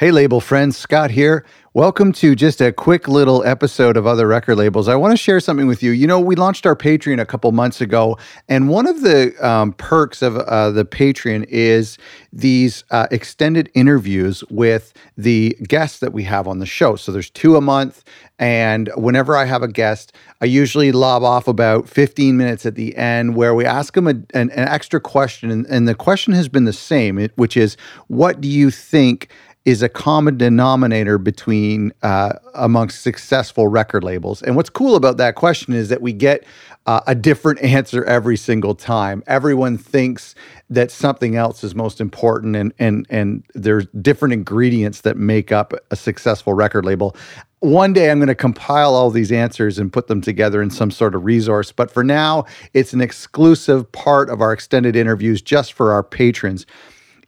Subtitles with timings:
[0.00, 1.44] Hey, label friends, Scott here.
[1.74, 4.88] Welcome to just a quick little episode of Other Record Labels.
[4.88, 5.90] I want to share something with you.
[5.90, 8.16] You know, we launched our Patreon a couple months ago,
[8.48, 11.98] and one of the um, perks of uh, the Patreon is
[12.32, 16.96] these uh, extended interviews with the guests that we have on the show.
[16.96, 18.02] So there's two a month,
[18.38, 22.96] and whenever I have a guest, I usually lob off about 15 minutes at the
[22.96, 25.50] end where we ask them a, an, an extra question.
[25.50, 27.76] And, and the question has been the same, which is,
[28.08, 29.28] what do you think?
[29.64, 34.40] Is a common denominator between uh, amongst successful record labels.
[34.42, 36.44] And what's cool about that question is that we get
[36.86, 39.22] uh, a different answer every single time.
[39.26, 40.34] Everyone thinks
[40.70, 45.74] that something else is most important, and and and there's different ingredients that make up
[45.90, 47.14] a successful record label.
[47.58, 50.90] One day I'm going to compile all these answers and put them together in some
[50.90, 51.72] sort of resource.
[51.72, 56.64] But for now, it's an exclusive part of our extended interviews just for our patrons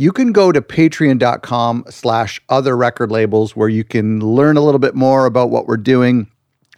[0.00, 4.78] you can go to patreon.com slash other record labels where you can learn a little
[4.78, 6.26] bit more about what we're doing.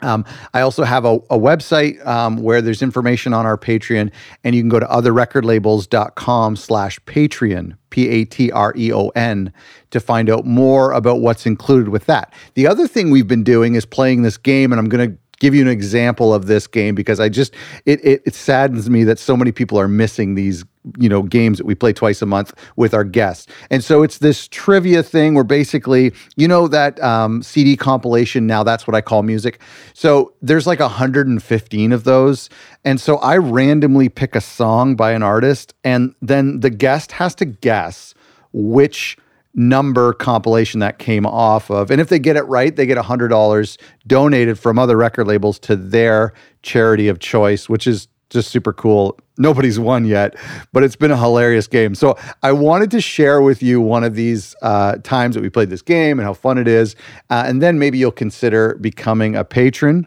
[0.00, 0.24] Um,
[0.54, 4.10] I also have a, a website um, where there's information on our Patreon,
[4.42, 9.52] and you can go to otherrecordlabels.com slash Patreon, P-A-T-R-E-O-N,
[9.92, 12.34] to find out more about what's included with that.
[12.54, 15.56] The other thing we've been doing is playing this game, and I'm going to give
[15.56, 17.52] you an example of this game because I just
[17.84, 20.64] it, it, it saddens me that so many people are missing these
[20.98, 23.48] you know games that we play twice a month with our guests.
[23.68, 28.62] And so it's this trivia thing where basically you know that um, cd compilation now
[28.62, 29.60] that's what i call music?
[29.94, 32.48] So there's like 115 of those.
[32.84, 37.34] And so i randomly pick a song by an artist and then the guest has
[37.36, 38.14] to guess
[38.52, 39.18] which
[39.54, 41.90] number compilation that came off of.
[41.90, 45.76] And if they get it right, they get $100 donated from other record labels to
[45.76, 49.18] their charity of choice, which is just super cool.
[49.36, 50.36] Nobody's won yet,
[50.72, 51.94] but it's been a hilarious game.
[51.94, 55.68] So I wanted to share with you one of these uh, times that we played
[55.68, 56.96] this game and how fun it is.
[57.28, 60.06] Uh, and then maybe you'll consider becoming a patron.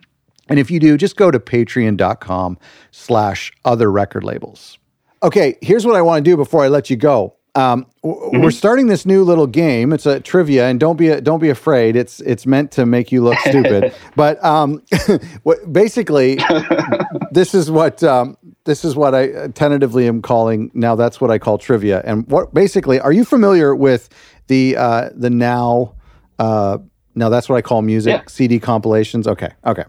[0.49, 2.57] And if you do, just go to patreon.com
[2.91, 4.77] slash other record labels.
[5.23, 7.35] Okay, here's what I want to do before I let you go.
[7.55, 8.41] Um, mm-hmm.
[8.41, 9.93] We're starting this new little game.
[9.93, 11.95] It's a trivia, and don't be don't be afraid.
[11.95, 13.93] It's it's meant to make you look stupid.
[14.15, 14.83] but um,
[15.71, 16.37] basically,
[17.31, 20.95] this is what um, this is what I tentatively am calling now.
[20.95, 22.01] That's what I call trivia.
[22.05, 24.09] And what basically, are you familiar with
[24.47, 25.95] the uh, the now?
[26.37, 26.79] Uh,
[27.15, 28.23] now that's what I call music yeah.
[28.27, 29.27] CD compilations.
[29.27, 29.85] Okay, okay.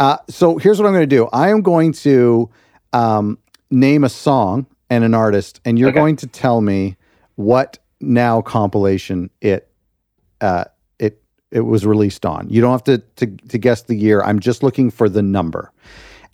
[0.00, 1.28] Uh, so here's what I'm going to do.
[1.32, 2.50] I am going to
[2.92, 3.38] um,
[3.70, 5.98] name a song and an artist, and you're okay.
[5.98, 6.96] going to tell me
[7.36, 9.70] what now compilation it
[10.40, 10.64] uh,
[10.98, 12.48] it it was released on.
[12.48, 14.22] You don't have to, to to guess the year.
[14.22, 15.72] I'm just looking for the number.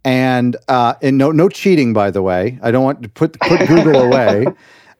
[0.05, 2.59] And uh, and no no cheating by the way.
[2.63, 4.47] I don't want to put put Google away.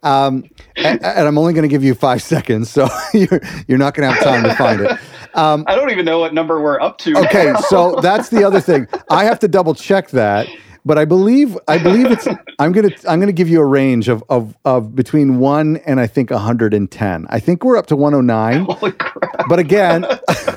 [0.05, 3.95] Um, and, and, I'm only going to give you five seconds, so you're you're not
[3.95, 4.99] going to have time to find it.
[5.35, 7.17] Um, I don't even know what number we're up to.
[7.19, 8.87] Okay, so that's the other thing.
[9.11, 10.49] I have to double check that
[10.85, 12.27] but I believe I believe it's
[12.59, 16.07] I'm gonna I'm gonna give you a range of of of between one and I
[16.07, 17.27] think 110.
[17.29, 18.65] I think we're up to 109.
[18.77, 19.49] Holy crap.
[19.49, 20.05] But again,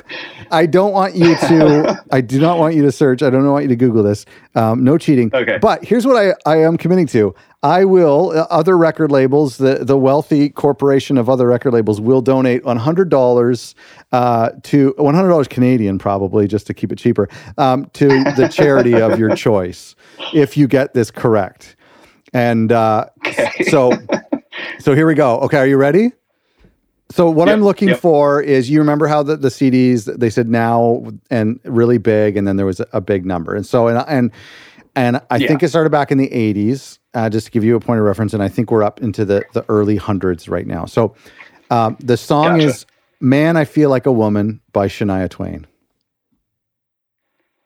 [0.52, 3.22] I don't want you to I do not want you to search.
[3.22, 4.26] I don't want you to Google this.
[4.56, 5.32] Um, no cheating.
[5.34, 5.58] Okay.
[5.62, 7.36] But here's what I, I am committing to.
[7.66, 12.22] I will, uh, other record labels, the, the wealthy corporation of other record labels will
[12.22, 13.76] donate $100
[14.12, 17.28] uh, to, $100 Canadian probably, just to keep it cheaper,
[17.58, 19.96] um, to the charity of your choice
[20.32, 21.76] if you get this correct.
[22.34, 23.64] And uh, okay.
[23.64, 23.92] so,
[24.80, 25.40] so here we go.
[25.40, 26.12] Okay, are you ready?
[27.10, 28.00] So what yep, I'm looking yep.
[28.00, 32.48] for is you remember how the, the CDs they said now and really big and
[32.48, 33.56] then there was a, a big number.
[33.56, 34.32] And so and and
[34.96, 35.48] and I yeah.
[35.48, 38.06] think it started back in the 80s uh, just to give you a point of
[38.06, 38.34] reference.
[38.34, 40.86] And I think we're up into the, the early hundreds right now.
[40.86, 41.16] So
[41.70, 42.68] um, the song gotcha.
[42.68, 42.86] is
[43.20, 45.68] Man, I Feel Like a Woman by Shania Twain.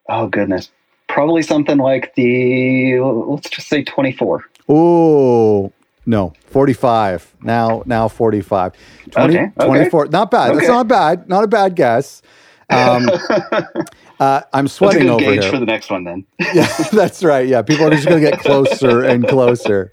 [0.08, 0.72] Oh, goodness.
[1.08, 4.46] Probably something like the, let's just say 24.
[4.68, 5.72] Oh,
[6.06, 7.36] no, 45.
[7.42, 8.74] Now, now 45.
[9.12, 9.68] 20, okay, okay.
[9.68, 10.08] 24.
[10.08, 10.52] Not bad.
[10.52, 10.58] Okay.
[10.58, 11.30] That's not bad.
[11.30, 12.22] Not a bad guess.
[12.70, 13.10] Um,
[14.20, 15.52] uh, I'm sweating that's a good over gauge here.
[15.52, 16.26] for the next one, then.
[16.54, 17.48] yeah, that's right.
[17.48, 19.92] Yeah, people are just going to get closer and closer.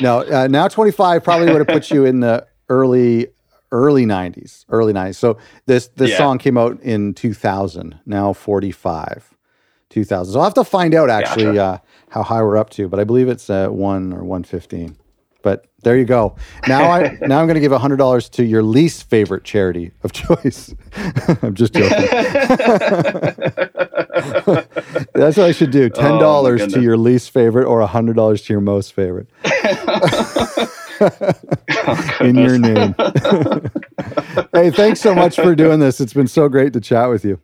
[0.00, 3.28] No, uh, now 25 probably would have put you in the early
[3.70, 5.16] early 90s, early 90s.
[5.16, 6.18] So this this yeah.
[6.18, 7.98] song came out in 2000.
[8.06, 9.34] Now 45,
[9.90, 10.32] 2000.
[10.32, 11.62] So I'll have to find out actually gotcha.
[11.62, 11.78] uh,
[12.10, 14.96] how high we're up to, but I believe it's uh, one or 115.
[15.42, 16.34] But there you go.
[16.66, 20.12] Now I now I'm going to give hundred dollars to your least favorite charity of
[20.12, 20.74] choice.
[21.42, 21.90] I'm just joking.
[25.14, 25.88] That's what I should do.
[25.88, 29.28] Ten dollars oh, to your least favorite, or hundred dollars to your most favorite.
[29.44, 30.74] oh,
[32.20, 32.94] In your name.
[34.52, 36.00] hey, thanks so much for doing this.
[36.00, 37.40] It's been so great to chat with you.